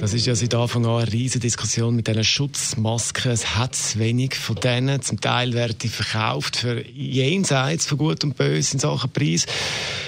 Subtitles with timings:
[0.00, 3.32] Das ist ja seit Anfang an eine riesige Diskussion mit diesen Schutzmasken.
[3.32, 5.02] Es hat zu wenig von denen.
[5.02, 9.44] Zum Teil werden die verkauft für jenseits von Gut und Böse in Sachen Preis.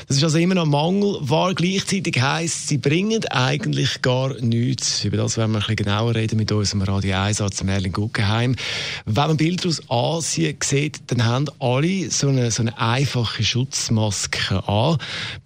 [0.09, 1.19] Das ist also immer noch Mangel.
[1.21, 5.05] War gleichzeitig heisst, sie bringen eigentlich gar nichts.
[5.05, 8.57] Über das werden wir ein bisschen genauer reden mit unserem Radio 1 Arzt Merlin Guggenheim.
[9.05, 14.67] Wenn man Bilder aus Asien sieht, dann haben alle so eine, so eine einfache Schutzmaske
[14.67, 14.97] an.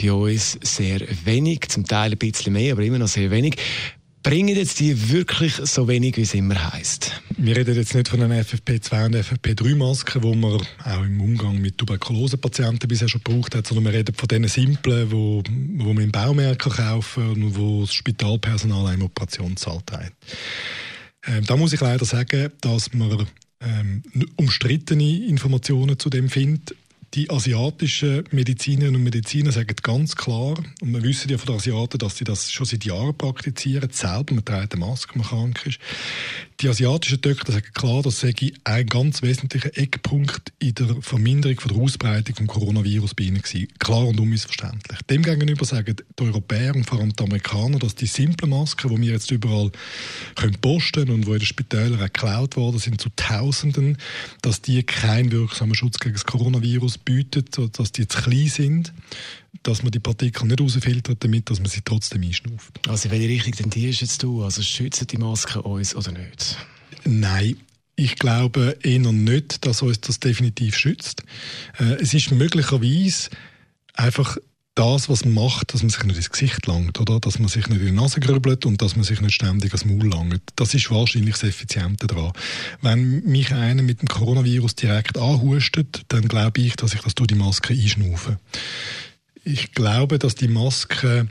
[0.00, 3.56] Bei uns sehr wenig, zum Teil ein bisschen mehr, aber immer noch sehr wenig.
[4.26, 7.22] Bringen jetzt die wirklich so wenig, wie es immer heisst?
[7.36, 11.78] Wir reden jetzt nicht von einer FFP2 und FFP3-Masken, die man auch im Umgang mit
[11.78, 15.44] Tuberkulosepatienten bisher schon gebraucht hat, sondern wir reden von diesen simplen, wo,
[15.76, 20.10] wo man im Baumärkten kaufen und wo das Spitalpersonal eine Operation zahlt hat.
[21.28, 23.28] Ähm, da muss ich leider sagen, dass man
[23.60, 24.02] ähm,
[24.34, 26.74] umstrittene Informationen zu dem findet.
[27.16, 30.50] Die asiatischen Medizinerinnen und Mediziner sagen ganz klar,
[30.82, 34.34] und wir wissen ja von den Asiaten, dass sie das schon seit Jahren praktizieren, selber,
[34.34, 35.78] man trägt eine Maske, wenn man krank ist.
[36.60, 38.32] Die asiatischen Doktor sagen klar, das sei
[38.64, 43.68] ein ganz wesentlicher Eckpunkt in der Verminderung von der Ausbreitung des Coronavirus bei ihnen gewesen.
[43.78, 44.98] Klar und unmissverständlich.
[45.10, 49.12] Demgegenüber sagen die Europäer und vor allem die Amerikaner, dass die simplen Masken, die wir
[49.12, 49.70] jetzt überall
[50.34, 53.98] können posten und wo in den Spitälern auch geklaut worden sind, zu Tausenden,
[54.40, 58.92] dass die keinen wirksamen Schutz gegen das Coronavirus bietet, dass die zu klein sind,
[59.66, 62.80] dass man die Partikel nicht rausfiltert, damit dass man sie trotzdem einschnauft.
[62.88, 64.44] Also welche Richtung tendierst jetzt du?
[64.44, 66.56] Also schützen die Masken uns oder nicht?
[67.04, 67.56] Nein,
[67.96, 71.24] ich glaube eher nicht, dass uns das definitiv schützt.
[71.78, 73.30] Äh, es ist möglicherweise
[73.94, 74.36] einfach
[74.76, 77.18] das, was man macht, dass man sich nicht ins Gesicht langt, oder?
[77.18, 79.86] Dass man sich nicht in die Nase grübelt und dass man sich nicht ständig ans
[79.86, 80.42] Maul langt.
[80.54, 82.32] Das ist wahrscheinlich das Effiziente daran.
[82.82, 87.28] Wenn mich einer mit dem Coronavirus direkt anhustet, dann glaube ich, dass ich das durch
[87.28, 88.38] die Maske einschnaufe.
[89.48, 91.28] Ich glaube, dass die Maske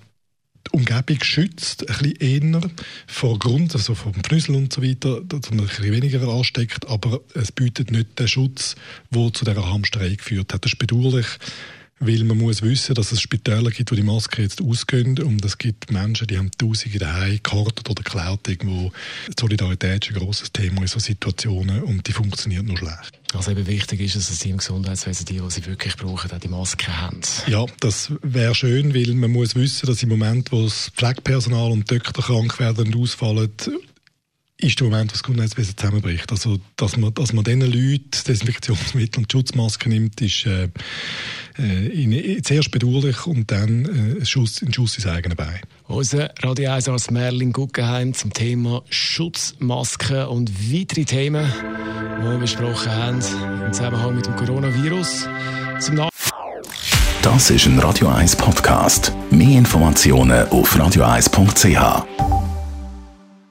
[0.65, 2.61] die Umgebung schützt, ein bisschen eher
[3.07, 7.19] vor Grund, also vom Pfnüssel und so weiter, dass man ein bisschen weniger ansteckt, aber
[7.33, 8.75] es bietet nicht den Schutz,
[9.09, 10.63] der zu dieser Hamsterei geführt hat.
[10.63, 11.27] Das ist bedauerlich
[11.99, 15.57] weil man muss wissen, dass es Spitäler gibt, wo die Masken jetzt ausgehen und es
[15.57, 18.91] gibt Menschen, die haben Tausende daheim gehortet oder geklaut irgendwo.
[19.39, 23.17] Solidarität ist ein grosses Thema in solchen Situationen und die funktioniert nur schlecht.
[23.35, 26.47] Also eben wichtig ist, dass sie im Gesundheitswesen die, die sie wirklich brauchen, auch die
[26.47, 27.21] Masken haben.
[27.47, 31.89] Ja, das wäre schön, weil man muss wissen, dass im Moment, wo das Pflegepersonal und
[31.89, 33.51] die Doktor krank werden und ausfallen,
[34.57, 36.31] ist der Moment, wo das Gesundheitswesen zusammenbricht.
[36.31, 40.69] Also, dass man, dass man diesen Leuten Desinfektionsmittel und Schutzmasken nimmt, ist äh,
[41.57, 45.59] äh, zuerst bedauerlich und dann äh, ein, Schuss, ein Schuss ins eigene Bein.
[45.87, 51.51] Unser Radio 1 als Merlin Guggenheim zum Thema Schutzmasken und weitere Themen,
[52.17, 53.19] die wir besprochen haben
[53.65, 55.27] im Zusammenhang mit dem Coronavirus.
[57.21, 59.11] Das ist ein Radio 1 Podcast.
[59.31, 62.34] Mehr Informationen auf radio1.ch.